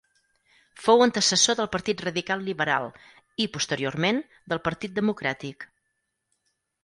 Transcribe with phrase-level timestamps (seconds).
[0.83, 2.89] Fou antecessor del Partit Radical Liberal,
[3.45, 4.21] i posteriorment,
[4.53, 5.69] del Partit Democràtic.